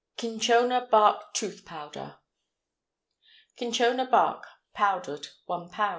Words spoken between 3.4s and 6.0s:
Cinchona bark, powdered 1 lb.